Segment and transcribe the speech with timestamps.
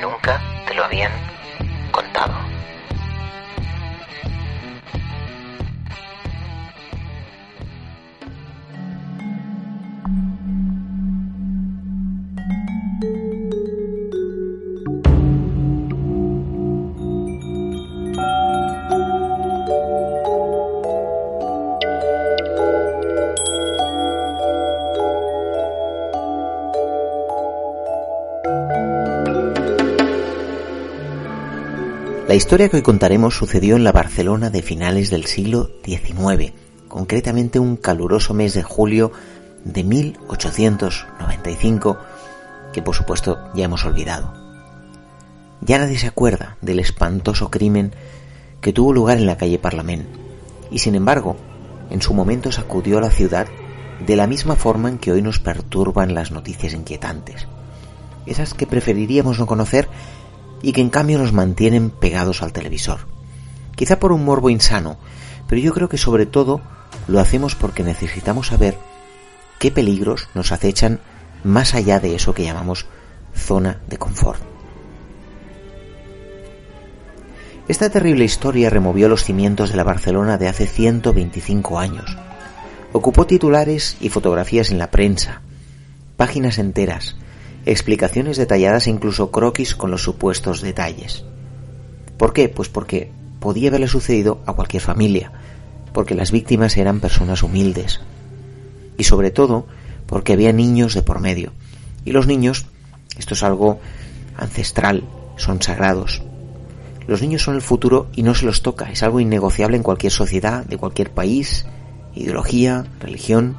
[0.00, 1.12] Nunca te lo habían
[1.90, 2.47] contado.
[32.38, 36.52] Historia que hoy contaremos sucedió en la Barcelona de finales del siglo XIX,
[36.86, 39.10] concretamente un caluroso mes de julio
[39.64, 41.98] de 1895,
[42.72, 44.32] que por supuesto ya hemos olvidado.
[45.62, 47.92] Ya nadie se acuerda del espantoso crimen
[48.60, 50.06] que tuvo lugar en la calle Parlament,
[50.70, 51.34] y sin embargo,
[51.90, 53.48] en su momento sacudió a la ciudad
[54.06, 57.48] de la misma forma en que hoy nos perturban las noticias inquietantes,
[58.26, 59.88] esas que preferiríamos no conocer
[60.62, 63.00] y que en cambio nos mantienen pegados al televisor.
[63.76, 64.98] Quizá por un morbo insano,
[65.46, 66.60] pero yo creo que sobre todo
[67.06, 68.76] lo hacemos porque necesitamos saber
[69.58, 71.00] qué peligros nos acechan
[71.44, 72.86] más allá de eso que llamamos
[73.34, 74.42] zona de confort.
[77.68, 82.16] Esta terrible historia removió los cimientos de la Barcelona de hace 125 años.
[82.92, 85.42] Ocupó titulares y fotografías en la prensa,
[86.16, 87.16] páginas enteras,
[87.72, 91.24] explicaciones detalladas e incluso croquis con los supuestos detalles.
[92.16, 92.48] ¿Por qué?
[92.48, 93.10] Pues porque
[93.40, 95.32] podía haberle sucedido a cualquier familia,
[95.92, 98.00] porque las víctimas eran personas humildes
[98.96, 99.66] y sobre todo
[100.06, 101.52] porque había niños de por medio.
[102.04, 102.66] Y los niños,
[103.18, 103.80] esto es algo
[104.36, 105.04] ancestral,
[105.36, 106.22] son sagrados.
[107.06, 110.12] Los niños son el futuro y no se los toca, es algo innegociable en cualquier
[110.12, 111.66] sociedad, de cualquier país,
[112.14, 113.56] ideología, religión.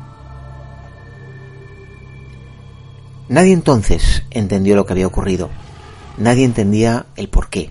[3.29, 5.49] Nadie entonces entendió lo que había ocurrido.
[6.17, 7.69] Nadie entendía el por qué.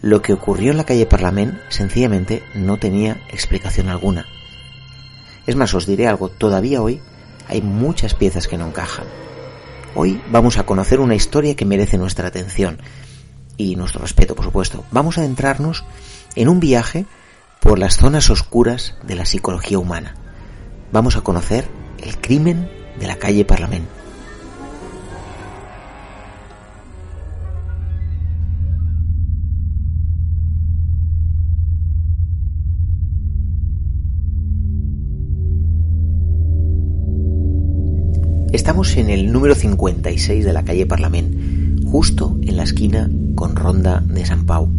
[0.00, 4.26] Lo que ocurrió en la calle Parlament sencillamente no tenía explicación alguna.
[5.46, 7.02] Es más, os diré algo, todavía hoy
[7.46, 9.04] hay muchas piezas que no encajan.
[9.94, 12.78] Hoy vamos a conocer una historia que merece nuestra atención
[13.58, 14.82] y nuestro respeto, por supuesto.
[14.90, 15.84] Vamos a adentrarnos
[16.36, 17.04] en un viaje
[17.60, 20.14] por las zonas oscuras de la psicología humana.
[20.90, 21.68] Vamos a conocer
[22.02, 24.03] el crimen de la calle Parlament.
[38.64, 44.00] Estamos en el número 56 de la calle Parlament, justo en la esquina con Ronda
[44.00, 44.70] de San Pau.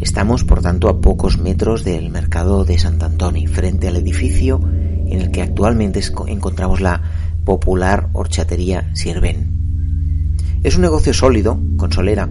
[0.00, 4.60] Estamos, por tanto, a pocos metros del mercado de Sant Antoni, frente al edificio
[5.06, 7.02] en el que actualmente encontramos la
[7.44, 10.34] popular horchatería Sirven.
[10.64, 12.28] Es un negocio sólido, con solera,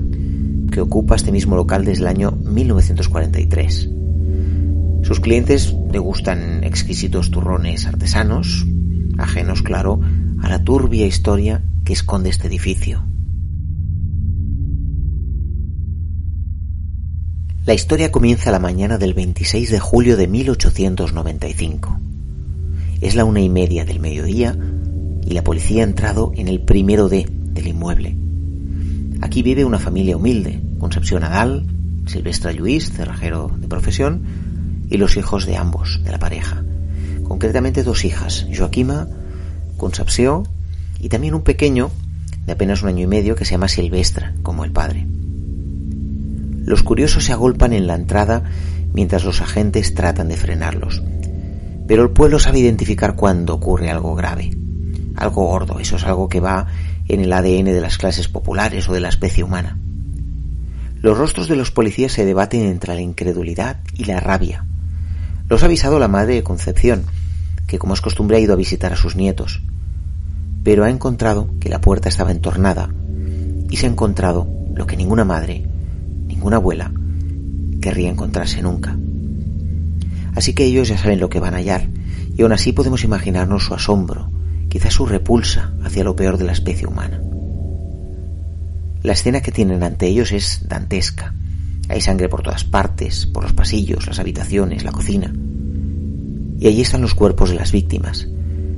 [0.70, 3.90] que ocupa este mismo local desde el año 1943.
[5.02, 8.68] Sus clientes degustan exquisitos turrones artesanos,
[9.18, 10.02] ajenos, claro,
[10.46, 13.04] a la turbia historia que esconde este edificio.
[17.66, 22.00] La historia comienza la mañana del 26 de julio de 1895.
[23.02, 24.56] Es la una y media del mediodía
[25.26, 28.16] y la policía ha entrado en el primero D del inmueble.
[29.22, 31.66] Aquí vive una familia humilde, Concepción Nadal,
[32.06, 34.22] Silvestre Lluís, cerrajero de profesión,
[34.92, 36.64] y los hijos de ambos, de la pareja.
[37.24, 39.08] Concretamente dos hijas, Joaquima
[39.78, 40.48] Concepción
[41.00, 41.92] y también un pequeño
[42.46, 45.06] de apenas un año y medio que se llama Silvestre, como el padre.
[46.66, 48.44] Los curiosos se agolpan en la entrada
[48.94, 51.04] mientras los agentes tratan de frenarlos.
[51.88, 54.52] Pero el pueblo sabe identificar cuando ocurre algo grave,
[55.16, 56.68] algo gordo, eso es algo que va
[57.08, 59.78] en el ADN de las clases populares o de la especie humana.
[61.02, 64.66] Los rostros de los policías se debaten entre la incredulidad y la rabia.
[65.48, 67.04] Los ha avisado la madre de Concepción,
[67.68, 69.62] que como es costumbre ha ido a visitar a sus nietos,
[70.64, 72.90] pero ha encontrado que la puerta estaba entornada
[73.70, 75.66] y se ha encontrado lo que ninguna madre,
[76.28, 76.92] ninguna abuela
[77.82, 78.98] querría encontrarse nunca.
[80.36, 81.88] Así que ellos ya saben lo que van a hallar
[82.36, 84.30] Y aún así podemos imaginarnos su asombro,
[84.68, 87.22] quizás su repulsa hacia lo peor de la especie humana.
[89.04, 91.34] La escena que tienen ante ellos es dantesca.
[91.88, 95.32] Hay sangre por todas partes, por los pasillos, las habitaciones, la cocina.
[96.60, 98.28] Y allí están los cuerpos de las víctimas.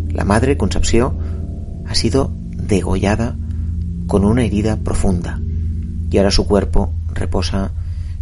[0.09, 1.17] La madre, Concepción,
[1.85, 3.35] ha sido degollada
[4.07, 5.39] con una herida profunda
[6.09, 7.71] y ahora su cuerpo reposa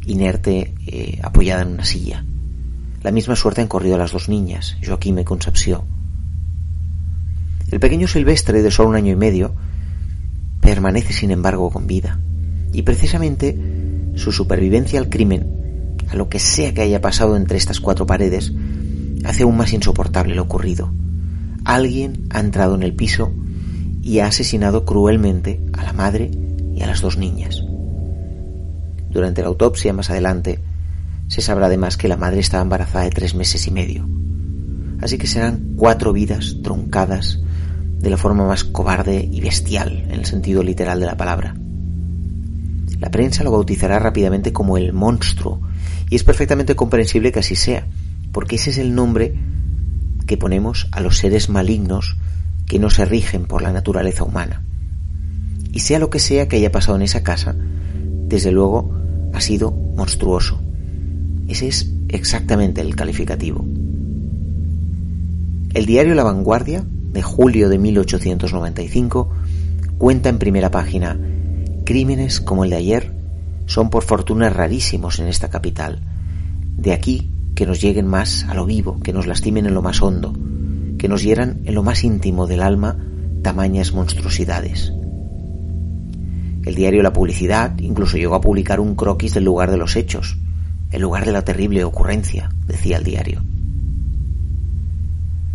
[0.05, 2.25] inerte eh, apoyada en una silla.
[3.03, 5.81] La misma suerte han corrido las dos niñas, Joaquín y Concepción.
[7.71, 9.53] El pequeño Silvestre, de solo un año y medio,
[10.59, 12.19] permanece sin embargo con vida.
[12.73, 13.57] Y precisamente
[14.15, 18.53] su supervivencia al crimen, a lo que sea que haya pasado entre estas cuatro paredes,
[19.25, 20.91] hace aún más insoportable lo ocurrido.
[21.63, 23.31] Alguien ha entrado en el piso
[24.01, 26.31] y ha asesinado cruelmente a la madre
[26.75, 27.63] y a las dos niñas.
[29.09, 30.59] Durante la autopsia, más adelante,
[31.27, 34.07] se sabrá además que la madre estaba embarazada de tres meses y medio.
[35.01, 37.39] Así que serán cuatro vidas truncadas
[37.99, 41.55] de la forma más cobarde y bestial en el sentido literal de la palabra.
[42.99, 45.61] La prensa lo bautizará rápidamente como el monstruo,
[46.09, 47.87] y es perfectamente comprensible que así sea,
[48.35, 49.33] porque ese es el nombre
[50.27, 52.17] que ponemos a los seres malignos
[52.67, 54.61] que no se rigen por la naturaleza humana.
[55.71, 57.55] Y sea lo que sea que haya pasado en esa casa,
[58.27, 58.93] desde luego
[59.33, 60.61] ha sido monstruoso.
[61.47, 63.65] Ese es exactamente el calificativo.
[65.73, 69.29] El diario La Vanguardia de julio de 1895
[69.97, 71.17] cuenta en primera página
[71.85, 73.13] Crímenes como el de ayer
[73.65, 76.01] son por fortuna rarísimos en esta capital.
[76.75, 80.01] De aquí que nos lleguen más a lo vivo, que nos lastimen en lo más
[80.01, 80.33] hondo,
[80.97, 82.97] que nos hieran en lo más íntimo del alma
[83.41, 84.91] tamañas monstruosidades.
[86.65, 90.37] El diario La Publicidad incluso llegó a publicar un croquis del lugar de los hechos,
[90.91, 93.43] el lugar de la terrible ocurrencia, decía el diario.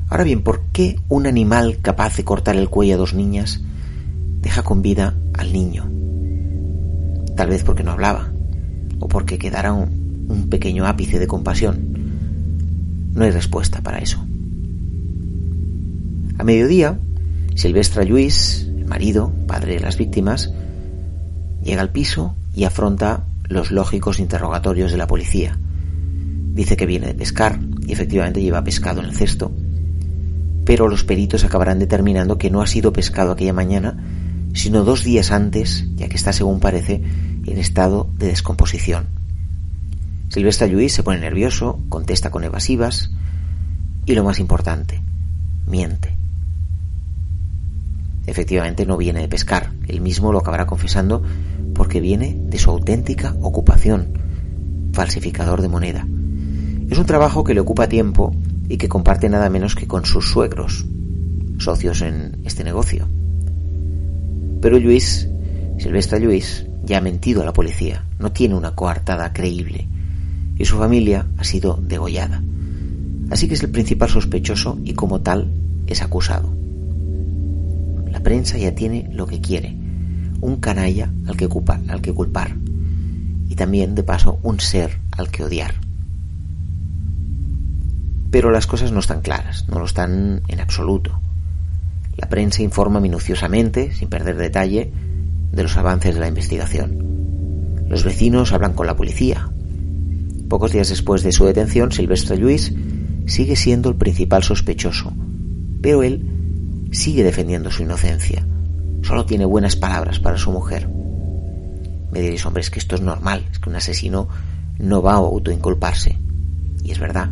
[0.08, 3.62] Ahora bien, ¿por qué un animal capaz de cortar el cuello a dos niñas
[4.40, 5.88] deja con vida al niño?
[7.36, 8.32] Tal vez porque no hablaba,
[8.98, 11.89] o porque quedara un, pequeño ápice de compasión.
[13.12, 14.24] No hay respuesta para eso.
[16.38, 16.98] A mediodía,
[17.54, 20.52] Silvestre Luis, el marido, padre de las víctimas,
[21.62, 25.58] llega al piso y afronta los lógicos interrogatorios de la policía.
[26.54, 29.52] Dice que viene de pescar y efectivamente lleva pescado en el cesto
[30.70, 33.96] pero los peritos acabarán determinando que no ha sido pescado aquella mañana,
[34.54, 37.02] sino dos días antes, ya que está, según parece,
[37.44, 39.19] en estado de descomposición.
[40.30, 43.10] Silvestre Lluís se pone nervioso, contesta con evasivas
[44.06, 45.02] y lo más importante,
[45.66, 46.16] miente.
[48.26, 51.20] Efectivamente no viene de pescar, él mismo lo acabará confesando
[51.74, 54.12] porque viene de su auténtica ocupación,
[54.92, 56.06] falsificador de moneda.
[56.88, 58.32] Es un trabajo que le ocupa tiempo
[58.68, 60.86] y que comparte nada menos que con sus suegros,
[61.58, 63.08] socios en este negocio.
[64.62, 65.28] Pero Luis,
[65.78, 69.88] Silvestre Luis, ya ha mentido a la policía, no tiene una coartada creíble
[70.60, 72.42] y su familia ha sido degollada.
[73.30, 75.50] Así que es el principal sospechoso y como tal
[75.86, 76.54] es acusado.
[78.10, 79.74] La prensa ya tiene lo que quiere,
[80.42, 81.48] un canalla al que,
[81.88, 82.56] al que culpar
[83.48, 85.74] y también de paso un ser al que odiar.
[88.30, 91.18] Pero las cosas no están claras, no lo están en absoluto.
[92.18, 94.92] La prensa informa minuciosamente, sin perder detalle,
[95.52, 97.88] de los avances de la investigación.
[97.88, 99.50] Los vecinos hablan con la policía.
[100.50, 102.74] Pocos días después de su detención, Silvestre Luis
[103.26, 105.12] sigue siendo el principal sospechoso,
[105.80, 108.44] pero él sigue defendiendo su inocencia.
[109.02, 110.90] Solo tiene buenas palabras para su mujer.
[112.10, 114.26] Me diréis, hombre, es que esto es normal, es que un asesino
[114.80, 116.18] no va a autoinculparse.
[116.82, 117.30] Y es verdad,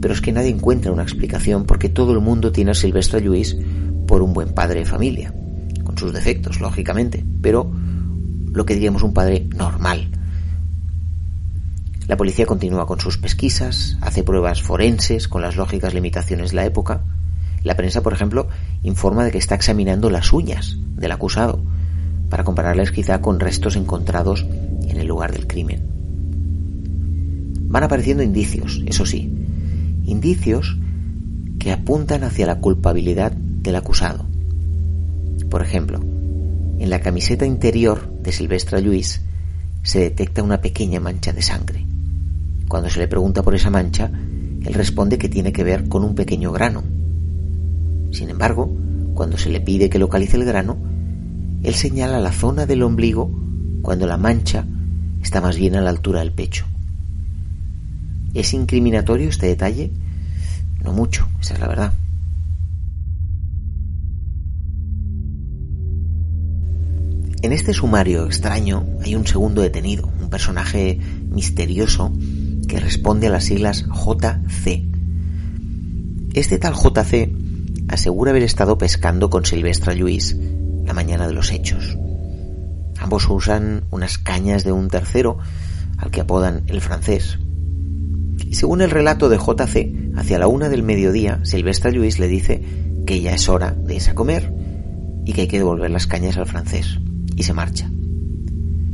[0.00, 3.54] pero es que nadie encuentra una explicación porque todo el mundo tiene a Silvestre Lluís
[4.06, 5.34] por un buen padre de familia,
[5.84, 7.70] con sus defectos, lógicamente, pero
[8.50, 10.15] lo que diríamos un padre normal.
[12.08, 16.64] La policía continúa con sus pesquisas, hace pruebas forenses con las lógicas limitaciones de la
[16.64, 17.02] época.
[17.64, 18.46] La prensa, por ejemplo,
[18.84, 21.64] informa de que está examinando las uñas del acusado
[22.30, 24.46] para compararlas quizá con restos encontrados
[24.86, 25.84] en el lugar del crimen.
[27.62, 29.32] Van apareciendo indicios, eso sí,
[30.04, 30.78] indicios
[31.58, 34.26] que apuntan hacia la culpabilidad del acusado.
[35.50, 36.00] Por ejemplo,
[36.78, 39.22] en la camiseta interior de Silvestre Luis
[39.82, 41.84] se detecta una pequeña mancha de sangre.
[42.68, 44.10] Cuando se le pregunta por esa mancha,
[44.64, 46.82] él responde que tiene que ver con un pequeño grano.
[48.10, 48.76] Sin embargo,
[49.14, 50.76] cuando se le pide que localice el grano,
[51.62, 53.30] él señala la zona del ombligo
[53.82, 54.64] cuando la mancha
[55.22, 56.66] está más bien a la altura del pecho.
[58.34, 59.92] ¿Es incriminatorio este detalle?
[60.82, 61.92] No mucho, esa es la verdad.
[67.42, 70.98] En este sumario extraño hay un segundo detenido, un personaje
[71.30, 72.12] misterioso
[72.66, 74.84] que responde a las siglas JC.
[76.34, 77.30] Este tal JC
[77.88, 80.36] asegura haber estado pescando con Silvestra Luis
[80.84, 81.96] la mañana de los hechos.
[82.98, 85.38] Ambos usan unas cañas de un tercero,
[85.98, 87.38] al que apodan el francés.
[88.44, 92.62] Y según el relato de JC, hacia la una del mediodía, Silvestra Luis le dice
[93.06, 94.52] que ya es hora de irse a comer
[95.24, 96.98] y que hay que devolver las cañas al francés
[97.36, 97.90] y se marcha.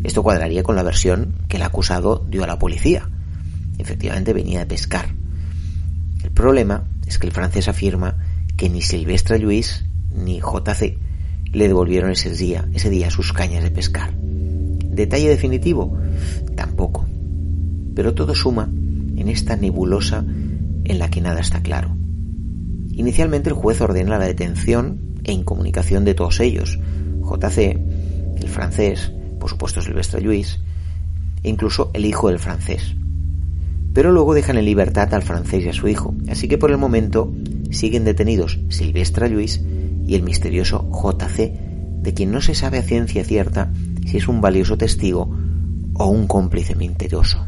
[0.05, 3.09] Esto cuadraría con la versión que el acusado dio a la policía.
[3.83, 5.13] Efectivamente venía de pescar.
[6.23, 8.17] El problema es que el francés afirma
[8.57, 9.85] que ni Silvestre Luis
[10.15, 10.99] ni JC
[11.53, 14.15] le devolvieron ese día, ese día sus cañas de pescar.
[14.15, 15.99] Detalle definitivo,
[16.55, 17.09] tampoco.
[17.97, 18.71] Pero todo suma
[19.17, 20.25] en esta nebulosa
[20.85, 21.97] en la que nada está claro.
[22.93, 26.79] Inicialmente el juez ordena la detención e incomunicación de todos ellos.
[27.21, 27.81] JC
[28.41, 30.61] el francés, por supuesto Silvestre Luis,
[31.43, 32.95] e incluso el hijo del francés.
[33.93, 36.79] Pero luego dejan en libertad al francés y a su hijo, así que por el
[36.79, 37.33] momento
[37.71, 39.63] siguen detenidos Silvestre Luis
[40.07, 41.53] y el misterioso JC,
[42.03, 43.73] de quien no se sabe a ciencia cierta
[44.07, 45.31] si es un valioso testigo
[45.95, 47.47] o un cómplice mentiroso.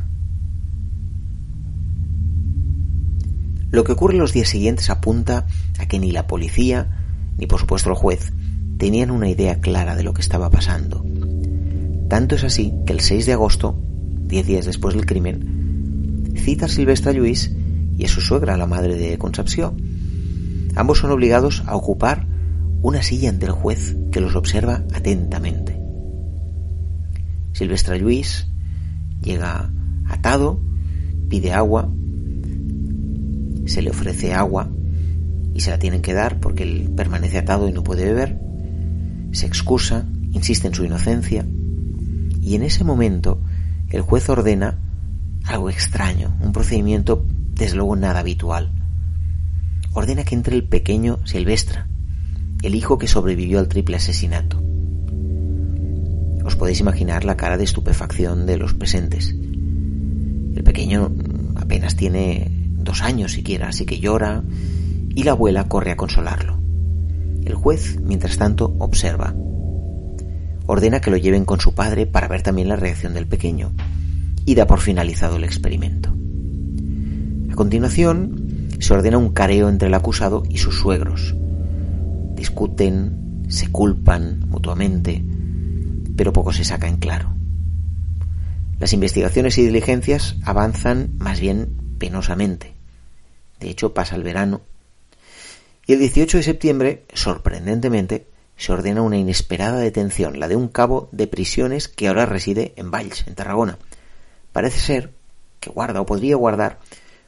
[3.71, 5.47] Lo que ocurre los días siguientes apunta
[5.79, 7.01] a que ni la policía,
[7.39, 8.33] ni por supuesto el juez,
[8.79, 11.05] tenían una idea clara de lo que estaba pasando.
[12.09, 13.83] Tanto es así que el 6 de agosto,
[14.29, 15.64] diez días después del crimen,
[16.35, 17.53] cita Silvestre Luis
[17.97, 19.77] y a su suegra, la madre de Concepción.
[20.75, 22.27] Ambos son obligados a ocupar
[22.83, 25.81] una silla ante el juez que los observa atentamente.
[27.53, 28.49] Silvestre Luis
[29.23, 29.71] llega
[30.09, 30.61] atado,
[31.29, 31.91] pide agua,
[33.67, 34.71] se le ofrece agua
[35.55, 38.45] y se la tienen que dar porque él permanece atado y no puede beber
[39.35, 41.45] se excusa, insiste en su inocencia,
[42.41, 43.43] y en ese momento
[43.91, 44.79] el juez ordena
[45.47, 48.73] algo extraño, un procedimiento desde luego nada habitual.
[49.93, 51.87] Ordena que entre el pequeño Silvestra,
[52.63, 54.63] el hijo que sobrevivió al triple asesinato.
[56.45, 59.31] Os podéis imaginar la cara de estupefacción de los presentes.
[59.31, 61.13] El pequeño
[61.57, 64.43] apenas tiene dos años siquiera, así que llora
[65.15, 66.59] y la abuela corre a consolarlo.
[67.45, 69.35] El juez, mientras tanto, observa.
[70.67, 73.73] Ordena que lo lleven con su padre para ver también la reacción del pequeño
[74.45, 76.15] y da por finalizado el experimento.
[77.51, 81.35] A continuación, se ordena un careo entre el acusado y sus suegros.
[82.35, 85.25] Discuten, se culpan mutuamente,
[86.17, 87.35] pero poco se saca en claro.
[88.79, 92.75] Las investigaciones y diligencias avanzan más bien penosamente.
[93.61, 94.63] De hecho, pasa el verano
[95.87, 101.09] y el 18 de septiembre, sorprendentemente, se ordena una inesperada detención, la de un cabo
[101.13, 103.79] de prisiones que ahora reside en Valls, en Tarragona.
[104.55, 105.13] Parece ser
[105.59, 106.79] que guarda o podría guardar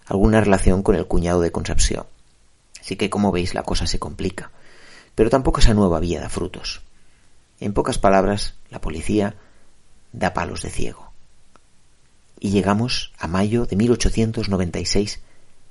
[0.06, 2.06] alguna relación con el cuñado de Concepción.
[2.80, 4.52] Así que, como veis, la cosa se complica.
[5.16, 6.82] Pero tampoco esa nueva vía da frutos.
[7.58, 9.34] En pocas palabras, la policía
[10.12, 11.10] da palos de ciego.
[12.38, 15.18] Y llegamos a mayo de 1896,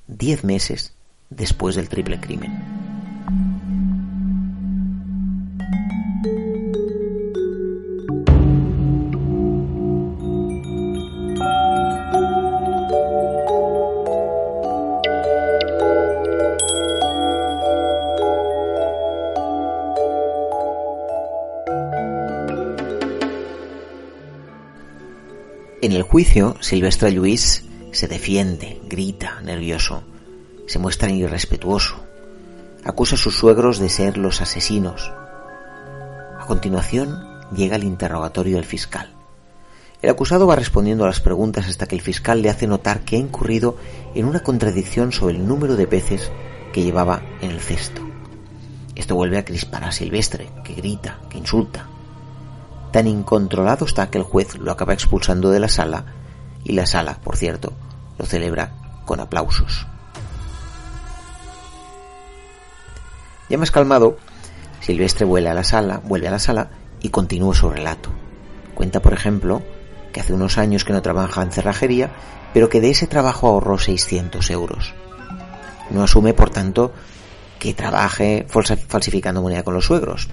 [0.07, 0.93] diez meses
[1.29, 2.95] después del triple crimen.
[25.86, 30.01] En el juicio, Silvestre Luis se defiende, grita, nervioso,
[30.65, 31.98] se muestra irrespetuoso,
[32.84, 35.13] acusa a sus suegros de ser los asesinos.
[36.39, 37.24] A continuación,
[37.56, 39.13] llega el interrogatorio del fiscal.
[40.01, 43.18] El acusado va respondiendo a las preguntas hasta que el fiscal le hace notar que
[43.18, 43.77] ha incurrido
[44.15, 46.32] en una contradicción sobre el número de peces
[46.74, 48.01] que llevaba en el cesto.
[48.96, 51.89] Esto vuelve a crispar a Silvestre, que grita, que insulta,
[52.96, 56.06] Tan incontrolado está que el juez lo acaba expulsando de la sala
[56.64, 57.74] y la sala, por cierto,
[58.18, 58.72] lo celebra
[59.04, 59.86] con aplausos.
[63.50, 64.16] Ya más calmado,
[64.80, 66.70] Silvestre vuelve a la sala, vuelve a la sala
[67.02, 68.12] y continúa su relato.
[68.75, 69.62] Cuenta, por ejemplo,
[70.14, 72.12] que hace unos años que no trabaja en cerrajería,
[72.54, 74.94] pero que de ese trabajo ahorró 600 euros.
[75.90, 76.94] No asume, por tanto,
[77.60, 80.30] que trabaje falsificando moneda con los suegros.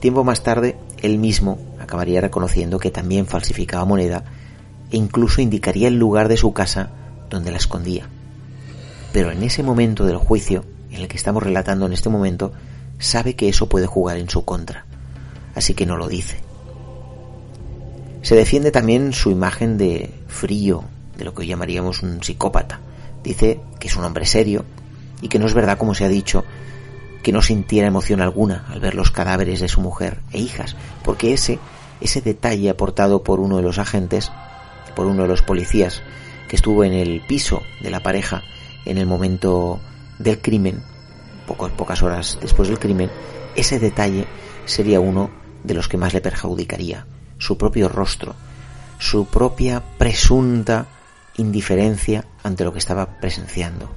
[0.00, 4.24] Tiempo más tarde, él mismo acabaría reconociendo que también falsificaba moneda
[4.90, 6.90] e incluso indicaría el lugar de su casa
[7.30, 8.08] donde la escondía.
[9.12, 12.52] pero en ese momento del juicio, en el que estamos relatando en este momento,
[12.98, 14.84] sabe que eso puede jugar en su contra,
[15.54, 16.36] así que no lo dice.
[18.20, 20.84] Se defiende también su imagen de frío,
[21.16, 22.80] de lo que hoy llamaríamos un psicópata.
[23.22, 24.64] Dice que es un hombre serio
[25.22, 26.44] y que no es verdad, como se ha dicho,
[27.26, 31.32] que no sintiera emoción alguna al ver los cadáveres de su mujer e hijas, porque
[31.32, 31.58] ese,
[32.00, 34.30] ese detalle aportado por uno de los agentes,
[34.94, 36.04] por uno de los policías,
[36.48, 38.44] que estuvo en el piso de la pareja
[38.84, 39.80] en el momento
[40.20, 40.84] del crimen,
[41.48, 43.10] pocas, pocas horas después del crimen,
[43.56, 44.28] ese detalle
[44.64, 45.28] sería uno
[45.64, 47.06] de los que más le perjudicaría.
[47.38, 48.36] Su propio rostro,
[49.00, 50.86] su propia presunta
[51.38, 53.90] indiferencia ante lo que estaba presenciando.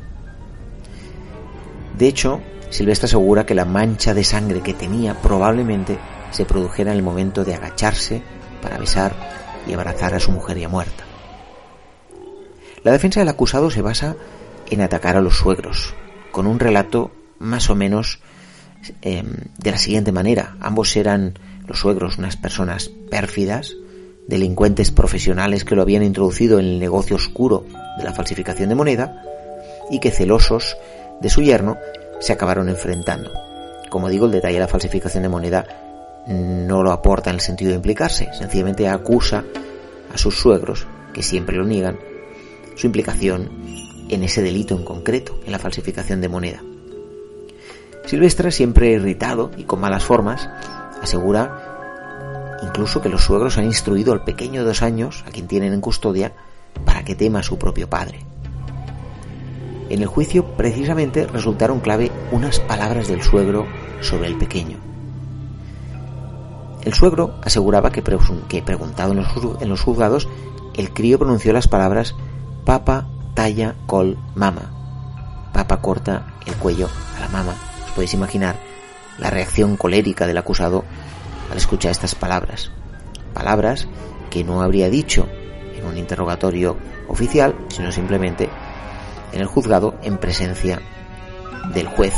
[1.96, 5.98] De hecho, Silvestre asegura que la mancha de sangre que tenía probablemente
[6.32, 8.22] se produjera en el momento de agacharse
[8.62, 9.14] para besar
[9.68, 11.04] y abrazar a su mujer ya muerta.
[12.84, 14.16] La defensa del acusado se basa
[14.70, 15.94] en atacar a los suegros,
[16.32, 18.20] con un relato más o menos
[19.02, 20.56] em, de la siguiente manera.
[20.60, 23.76] Ambos eran los suegros unas personas pérfidas,
[24.28, 27.66] delincuentes profesionales que lo habían introducido en el negocio oscuro
[27.98, 29.24] de la falsificación de moneda
[29.90, 30.78] y que celosos
[31.20, 31.78] de su yerno
[32.20, 33.32] se acabaron enfrentando.
[33.90, 35.66] Como digo, el detalle de la falsificación de moneda
[36.28, 39.44] no lo aporta en el sentido de implicarse, sencillamente acusa
[40.14, 41.98] a sus suegros, que siempre lo niegan,
[42.76, 43.50] su implicación
[44.10, 46.62] en ese delito en concreto, en la falsificación de moneda.
[48.06, 50.50] Silvestre, siempre irritado y con malas formas,
[51.02, 55.74] asegura incluso que los suegros han instruido al pequeño de dos años, a quien tienen
[55.74, 56.34] en custodia,
[56.86, 58.20] para que tema a su propio padre.
[59.90, 63.66] En el juicio, precisamente, resultaron clave unas palabras del suegro
[64.02, 64.78] sobre el pequeño.
[66.84, 70.30] El suegro aseguraba que, preguntado en los juzgados,
[70.76, 72.16] el crío pronunció las palabras
[72.66, 74.72] papa, talla, col, mama.
[75.54, 77.56] Papa corta el cuello a la mama.
[77.86, 78.56] Os podéis imaginar
[79.18, 80.86] la reacción colérica del acusado
[81.52, 82.72] al escuchar estas palabras.
[83.34, 83.88] Palabras
[84.30, 85.28] que no habría dicho
[85.76, 88.50] en un interrogatorio oficial, sino simplemente
[89.32, 90.82] en el juzgado en presencia
[91.74, 92.14] del juez.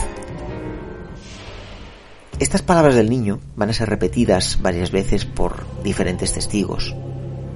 [2.39, 6.95] Estas palabras del niño van a ser repetidas varias veces por diferentes testigos.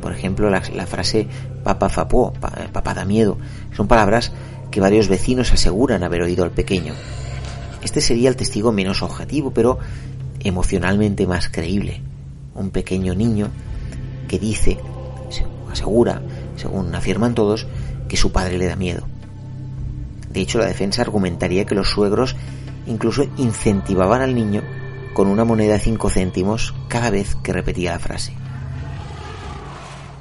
[0.01, 1.27] Por ejemplo, la, frase
[1.63, 2.33] papá fapó,
[2.71, 3.37] papá da miedo,
[3.75, 4.31] son palabras
[4.69, 6.93] que varios vecinos aseguran haber oído al pequeño.
[7.83, 9.79] Este sería el testigo menos objetivo, pero
[10.41, 12.01] emocionalmente más creíble.
[12.53, 13.49] Un pequeño niño
[14.27, 14.77] que dice,
[15.71, 16.21] asegura,
[16.57, 17.65] según afirman todos,
[18.07, 19.07] que su padre le da miedo.
[20.35, 22.35] De hecho, la defensa argumentaría que los suegros
[22.87, 24.63] incluso incentivaban al niño
[25.13, 28.33] con una moneda de 5 céntimos cada vez que repetía la frase.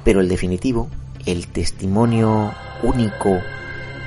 [0.05, 0.87] Pero el definitivo,
[1.25, 3.41] el testimonio único,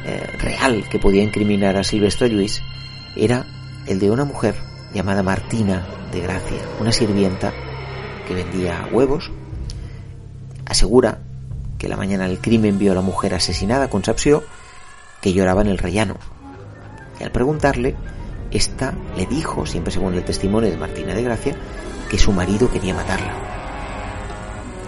[0.07, 2.63] eh, real que podía incriminar a Silvestre Luis,
[3.15, 3.45] era
[3.87, 4.55] el de una mujer
[4.95, 7.53] llamada Martina de Gracia, una sirvienta
[8.27, 9.31] que vendía huevos,
[10.65, 11.19] asegura
[11.77, 14.43] que la mañana del crimen vio a la mujer asesinada con Sapsio,
[15.21, 16.17] que lloraba en el rellano.
[17.21, 17.97] Y al preguntarle,
[18.51, 21.57] esta le dijo, siempre según el testimonio de Martina de Gracia,
[22.09, 23.35] que su marido quería matarla.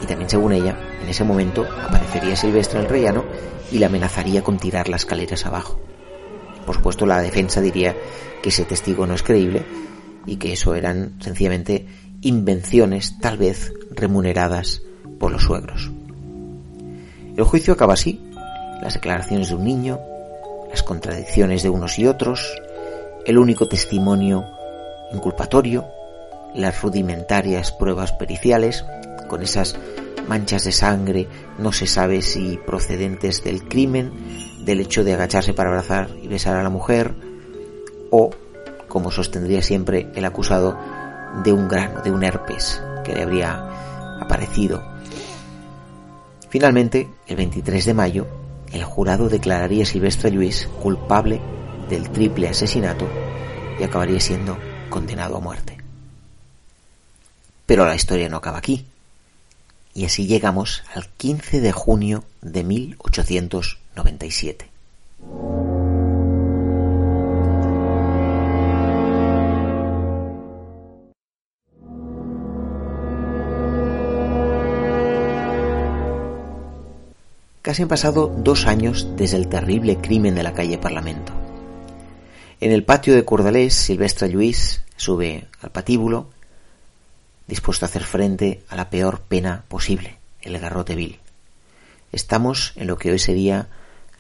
[0.03, 3.25] Y también según ella, en ese momento aparecería Silvestre en el rellano
[3.71, 5.79] y le amenazaría con tirar las escaleras abajo.
[6.65, 7.95] Por supuesto, la defensa diría
[8.43, 9.63] que ese testigo no es creíble
[10.27, 11.87] y que eso eran sencillamente
[12.23, 14.83] invenciones, tal vez remuneradas
[15.19, 15.91] por los suegros.
[17.37, 18.21] El juicio acaba así.
[18.83, 19.99] Las declaraciones de un niño,
[20.71, 22.61] las contradicciones de unos y otros,
[23.27, 24.47] el único testimonio
[25.13, 25.87] inculpatorio,
[26.55, 28.85] las rudimentarias pruebas periciales,
[29.29, 29.77] con esas
[30.29, 31.29] manchas de sangre,
[31.59, 34.13] no se sabe si procedentes del crimen,
[34.65, 37.15] del hecho de agacharse para abrazar y besar a la mujer,
[38.11, 38.31] o,
[38.89, 40.79] como sostendría siempre el acusado,
[41.45, 44.83] de un grano, de un herpes que le habría aparecido.
[46.49, 48.27] Finalmente, el 23 de mayo,
[48.73, 51.41] el jurado declararía a Silvestre Luis culpable
[51.89, 53.09] del triple asesinato
[53.79, 55.77] y acabaría siendo condenado a muerte.
[57.67, 58.87] Pero la historia no acaba aquí.
[59.95, 64.69] Y así llegamos al 15 de junio de 1897.
[77.71, 81.33] Casi han pasado dos años desde el terrible crimen de la calle Parlamento.
[82.59, 86.31] En el patio de Cordalés, Silvestre Luis sube al patíbulo
[87.47, 91.21] dispuesto a hacer frente a la peor pena posible, el garrote vil.
[92.11, 93.69] Estamos en lo que hoy sería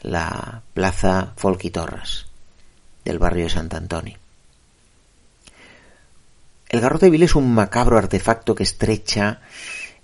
[0.00, 2.26] la Plaza Folquitorras
[3.04, 4.16] del barrio de Sant Antoni.
[6.68, 9.40] El garrote vil es un macabro artefacto que estrecha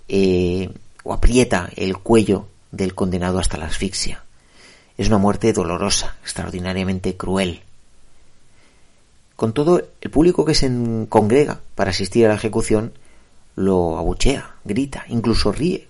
[0.09, 0.69] eh,
[1.05, 4.23] o aprieta el cuello del condenado hasta la asfixia.
[4.97, 7.61] Es una muerte dolorosa, extraordinariamente cruel.
[9.35, 10.69] Con todo, el público que se
[11.09, 12.93] congrega para asistir a la ejecución
[13.55, 15.87] lo abuchea, grita, incluso ríe.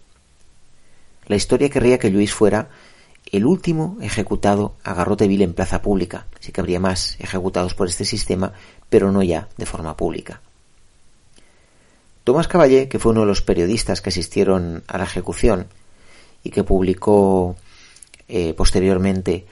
[1.28, 2.70] La historia querría que Luis fuera
[3.32, 6.28] el último ejecutado a garrote vil en plaza pública.
[6.40, 8.54] Sí que habría más ejecutados por este sistema,
[8.90, 10.42] pero no ya de forma pública.
[12.24, 15.68] Tomás Caballé, que fue uno de los periodistas que asistieron a la ejecución
[16.48, 17.56] y que publicó
[18.30, 19.46] eh, posteriormente,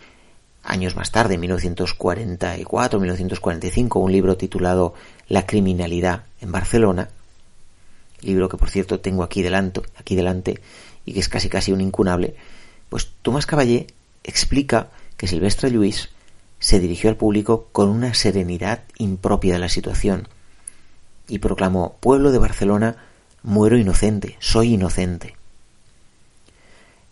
[0.64, 4.94] años más tarde, en 1944-1945, un libro titulado
[5.28, 7.10] La criminalidad en Barcelona,
[8.22, 10.62] libro que por cierto tengo aquí delante, aquí delante
[11.06, 12.38] y que es casi casi un incunable,
[12.88, 13.88] pues Tomás Caballé
[14.24, 16.12] explica que Silvestre Luis
[16.60, 20.30] se dirigió al público con una serenidad impropia de la situación
[21.28, 22.96] y proclamó Pueblo de Barcelona,
[23.44, 25.35] muero inocente, soy inocente.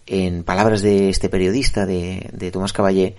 [0.05, 3.15] En palabras de este periodista, de, de Tomás Caballé,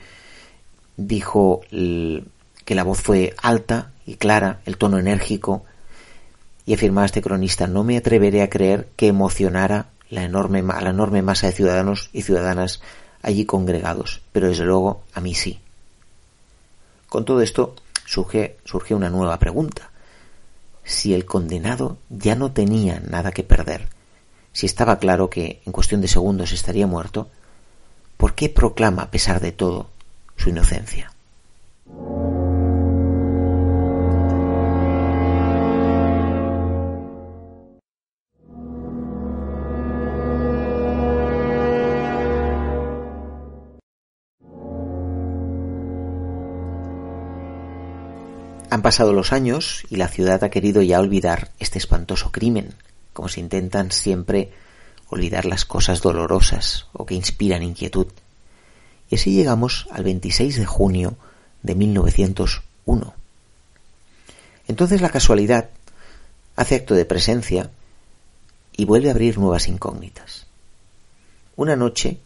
[0.96, 5.64] dijo que la voz fue alta y clara, el tono enérgico,
[6.66, 10.90] y afirmaba este cronista, no me atreveré a creer que emocionara la enorme, a la
[10.90, 12.80] enorme masa de ciudadanos y ciudadanas
[13.22, 15.60] allí congregados, pero desde luego a mí sí.
[17.08, 17.74] Con todo esto
[18.06, 19.90] surge, surge una nueva pregunta.
[20.84, 23.88] Si el condenado ya no tenía nada que perder,
[24.54, 27.28] si estaba claro que en cuestión de segundos estaría muerto,
[28.16, 29.90] ¿por qué proclama a pesar de todo
[30.36, 31.10] su inocencia?
[48.70, 52.74] Han pasado los años y la ciudad ha querido ya olvidar este espantoso crimen,
[53.14, 54.52] como se intentan siempre
[55.08, 58.08] olvidar las cosas dolorosas o que inspiran inquietud.
[59.08, 61.16] Y así llegamos al 26 de junio
[61.62, 63.14] de 1901.
[64.68, 65.70] Entonces la casualidad
[66.56, 67.70] hace acto de presencia
[68.76, 70.46] y vuelve a abrir nuevas incógnitas.
[71.56, 72.18] Una noche,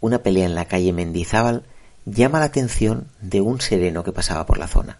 [0.00, 1.64] una pelea en la calle Mendizábal
[2.06, 4.98] llama la atención de un sereno que pasaba por la zona.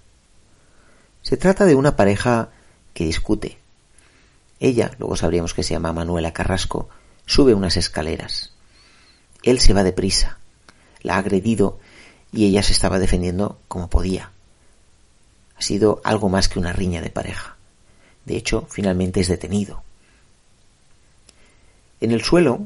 [1.22, 2.50] Se trata de una pareja
[2.92, 3.58] que discute.
[4.60, 6.88] Ella, luego sabríamos que se llama Manuela Carrasco,
[7.26, 8.52] sube unas escaleras.
[9.42, 10.38] Él se va deprisa,
[11.02, 11.78] la ha agredido
[12.32, 14.32] y ella se estaba defendiendo como podía.
[15.56, 17.56] Ha sido algo más que una riña de pareja.
[18.24, 19.82] De hecho, finalmente es detenido.
[22.00, 22.60] En el suelo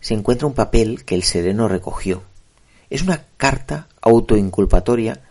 [0.00, 2.22] se encuentra un papel que el sereno recogió.
[2.90, 5.22] Es una carta autoinculpatoria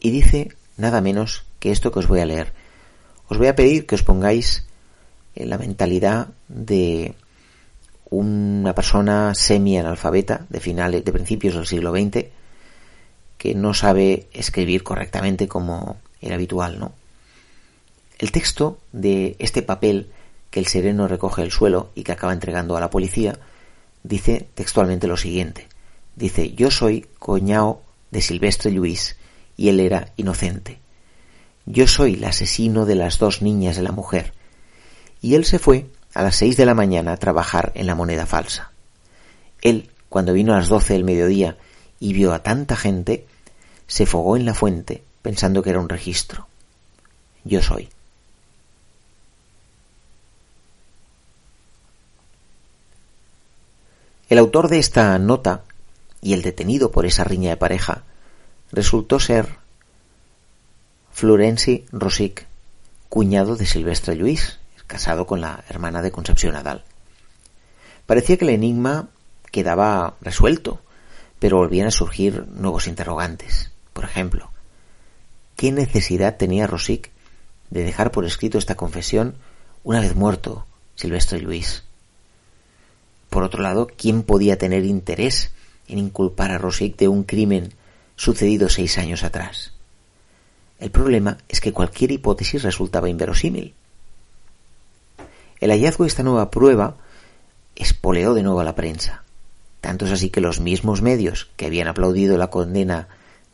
[0.00, 2.52] y dice nada menos que esto que os voy a leer.
[3.28, 4.66] Os voy a pedir que os pongáis
[5.34, 7.14] la mentalidad de
[8.10, 12.26] una persona semi-analfabeta de finales, de principios del siglo XX,
[13.38, 16.92] que no sabe escribir correctamente como era habitual, ¿no?
[18.18, 20.10] El texto de este papel
[20.50, 23.38] que el sereno recoge del suelo y que acaba entregando a la policía
[24.04, 25.66] dice textualmente lo siguiente.
[26.14, 29.16] Dice, yo soy coñao de Silvestre Luis
[29.56, 30.78] y él era inocente.
[31.64, 34.34] Yo soy el asesino de las dos niñas de la mujer.
[35.22, 38.26] Y él se fue a las seis de la mañana a trabajar en la moneda
[38.26, 38.72] falsa.
[39.62, 41.56] Él, cuando vino a las doce del mediodía
[42.00, 43.26] y vio a tanta gente,
[43.86, 46.48] se fogó en la fuente pensando que era un registro.
[47.44, 47.88] Yo soy.
[54.28, 55.62] El autor de esta nota
[56.20, 58.02] y el detenido por esa riña de pareja
[58.72, 59.56] resultó ser
[61.12, 62.46] Florenci Rosic,
[63.08, 64.58] cuñado de Silvestre Luis,
[64.92, 66.84] casado con la hermana de Concepción Nadal.
[68.06, 69.08] Parecía que el enigma
[69.50, 70.82] quedaba resuelto,
[71.38, 73.72] pero volvían a surgir nuevos interrogantes.
[73.94, 74.50] Por ejemplo,
[75.56, 77.10] ¿qué necesidad tenía Rosic
[77.70, 79.34] de dejar por escrito esta confesión
[79.82, 81.84] una vez muerto Silvestre Luis?
[83.30, 85.52] Por otro lado, ¿quién podía tener interés
[85.88, 87.72] en inculpar a Rosic de un crimen
[88.16, 89.72] sucedido seis años atrás.
[90.78, 93.74] El problema es que cualquier hipótesis resultaba inverosímil.
[95.62, 96.96] El hallazgo de esta nueva prueba
[97.76, 99.22] espoleó de nuevo a la prensa.
[99.80, 103.06] Tanto es así que los mismos medios que habían aplaudido la condena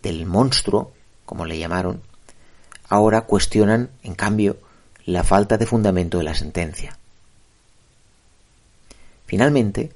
[0.03, 0.95] del monstruo,
[1.27, 2.01] como le llamaron,
[2.89, 4.57] ahora cuestionan, en cambio,
[5.05, 6.97] la falta de fundamento de la sentencia.
[9.27, 9.93] Finalmente,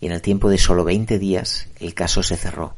[0.00, 2.74] y en el tiempo de solo 20 días el caso se cerró.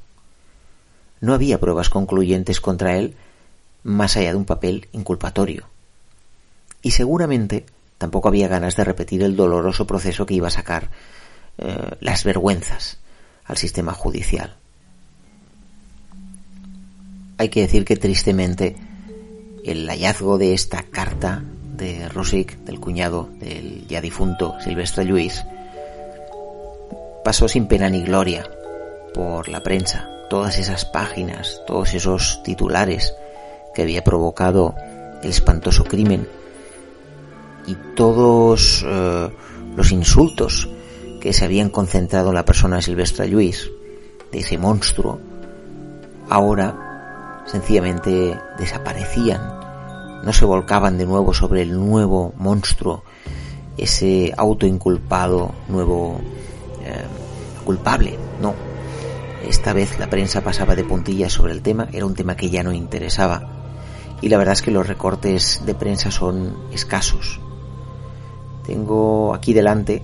[1.22, 3.16] No había pruebas concluyentes contra él
[3.82, 5.64] más allá de un papel inculpatorio.
[6.82, 7.64] Y seguramente
[7.98, 10.90] tampoco había ganas de repetir el doloroso proceso que iba a sacar
[11.58, 12.98] eh, las vergüenzas
[13.44, 14.56] al sistema judicial.
[17.36, 18.76] Hay que decir que tristemente
[19.64, 21.42] el hallazgo de esta carta
[21.76, 25.44] de Rosic, del cuñado del ya difunto Silvestre Luis,
[27.24, 28.48] pasó sin pena ni gloria
[29.14, 30.08] por la prensa.
[30.30, 33.14] Todas esas páginas, todos esos titulares
[33.74, 34.74] que había provocado
[35.22, 36.28] el espantoso crimen
[37.68, 39.30] y todos eh,
[39.76, 40.70] los insultos
[41.20, 43.70] que se habían concentrado en la persona de Silvestre Luis,
[44.32, 45.20] de ese monstruo,
[46.30, 49.42] ahora sencillamente desaparecían,
[50.24, 53.04] no se volcaban de nuevo sobre el nuevo monstruo,
[53.76, 56.20] ese autoinculpado nuevo
[56.84, 57.04] eh,
[57.64, 58.54] culpable, no.
[59.46, 62.62] Esta vez la prensa pasaba de puntillas sobre el tema, era un tema que ya
[62.62, 63.42] no interesaba.
[64.22, 67.40] Y la verdad es que los recortes de prensa son escasos.
[68.68, 70.02] Tengo aquí delante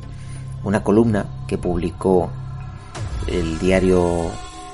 [0.64, 2.30] una columna que publicó
[3.26, 4.30] el diario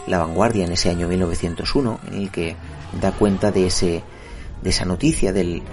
[0.06, 2.54] La Vanguardia en ese año 1901, en el que
[3.00, 4.04] da cuenta de ese
[4.62, 5.64] de esa noticia del,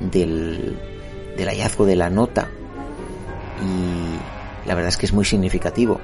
[0.00, 0.78] del,
[1.36, 2.48] del hallazgo de la nota
[3.62, 6.00] y la verdad es que es muy significativo.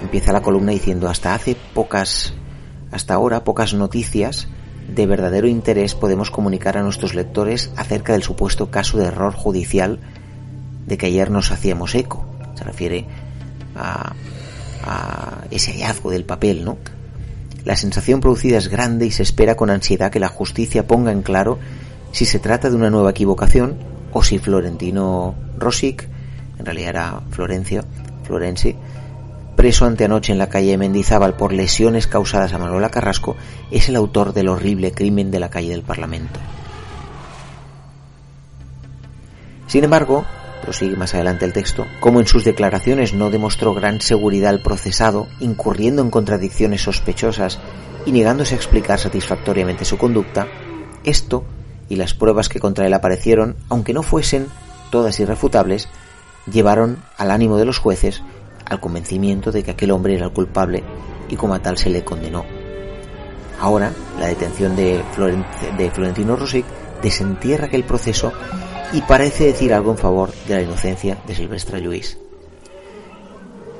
[0.00, 2.32] Empieza la columna diciendo hasta hace pocas
[2.92, 4.48] hasta ahora pocas noticias
[4.88, 9.98] de verdadero interés podemos comunicar a nuestros lectores acerca del supuesto caso de error judicial
[10.86, 12.26] de que ayer nos hacíamos eco.
[12.54, 13.06] Se refiere
[13.76, 14.14] a,
[15.50, 16.76] ese hallazgo del papel, ¿no?
[17.64, 21.22] La sensación producida es grande y se espera con ansiedad que la justicia ponga en
[21.22, 21.58] claro
[22.10, 23.76] si se trata de una nueva equivocación
[24.12, 26.08] o si Florentino Rosic,
[26.58, 27.84] en realidad era Florencio,
[28.24, 28.76] Florenci,
[29.56, 33.36] preso anteanoche en la calle de Mendizábal por lesiones causadas a Manuela Carrasco,
[33.70, 36.40] es el autor del horrible crimen de la calle del Parlamento.
[39.66, 40.24] Sin embargo,
[40.62, 45.28] prosigue más adelante el texto, como en sus declaraciones no demostró gran seguridad al procesado,
[45.40, 47.58] incurriendo en contradicciones sospechosas
[48.06, 50.46] y negándose a explicar satisfactoriamente su conducta,
[51.04, 51.44] esto
[51.88, 54.46] y las pruebas que contra él aparecieron, aunque no fuesen
[54.90, 55.88] todas irrefutables,
[56.50, 58.22] llevaron al ánimo de los jueces
[58.72, 60.82] al convencimiento de que aquel hombre era el culpable
[61.28, 62.44] y como a tal se le condenó.
[63.60, 65.02] Ahora, la detención de,
[65.94, 66.66] Florentino Rosic
[67.00, 68.32] desentierra aquel proceso
[68.92, 72.18] y parece decir algo en favor de la inocencia de Silvestre Luis.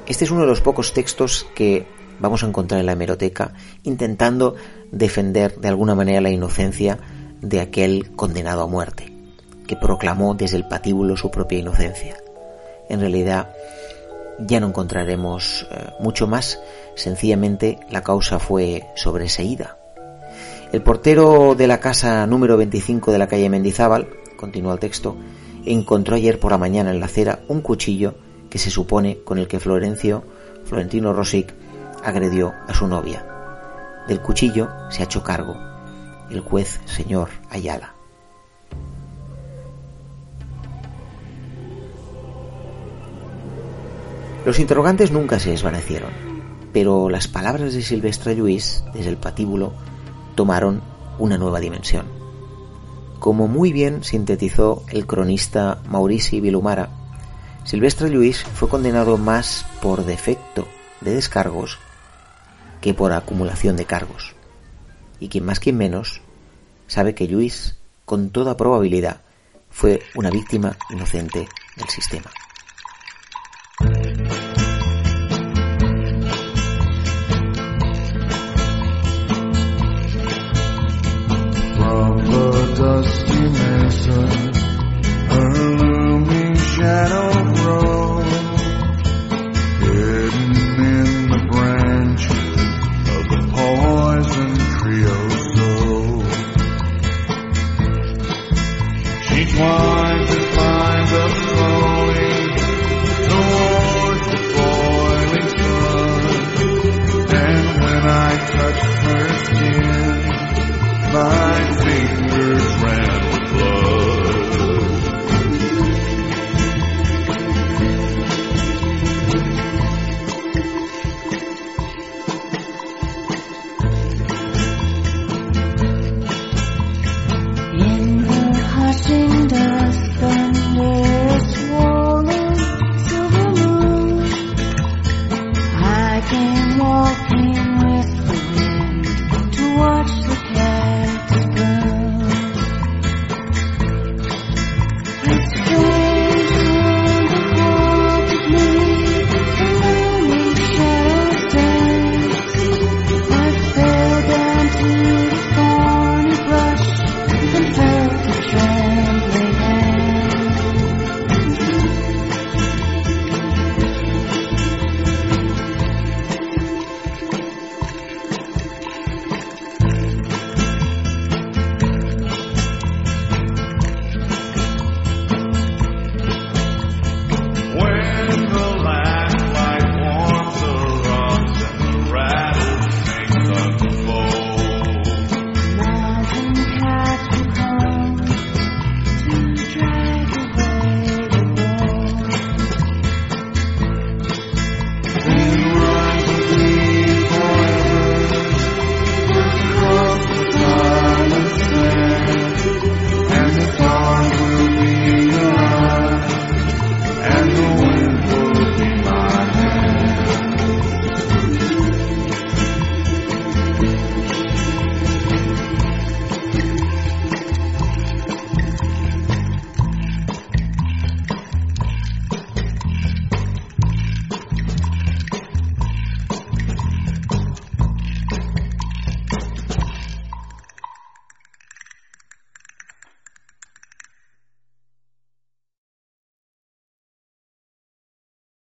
[0.06, 1.86] Este es uno de los pocos textos que
[2.20, 4.54] vamos a encontrar en la hemeroteca intentando
[4.90, 6.98] defender de alguna manera la inocencia
[7.40, 9.12] de aquel condenado a muerte,
[9.66, 12.16] que proclamó desde el patíbulo su propia inocencia.
[12.88, 13.54] En realidad
[14.38, 16.60] ya no encontraremos eh, mucho más,
[16.94, 19.78] sencillamente la causa fue sobreseída.
[20.72, 25.16] El portero de la casa número 25 de la calle Mendizábal, continúa el texto,
[25.64, 28.14] encontró ayer por la mañana en la acera un cuchillo
[28.48, 30.24] que se supone con el que Florencio,
[30.64, 31.54] Florentino Rosic,
[32.02, 33.26] agredió a su novia.
[34.08, 35.72] Del cuchillo se ha hecho cargo
[36.32, 37.91] el juez señor Ayala.
[44.44, 46.10] Los interrogantes nunca se desvanecieron,
[46.72, 49.72] pero las palabras de Silvestre Luis desde el patíbulo
[50.34, 50.82] tomaron
[51.18, 52.06] una nueva dimensión.
[53.20, 56.88] Como muy bien sintetizó el cronista Maurici Vilumara,
[57.64, 60.66] Silvestre Luis fue condenado más por defecto
[61.00, 61.78] de descargos
[62.80, 64.34] que por acumulación de cargos.
[65.20, 66.20] Y quien más quien menos
[66.88, 69.20] sabe que Luis, con toda probabilidad,
[69.70, 72.28] fue una víctima inocente del sistema.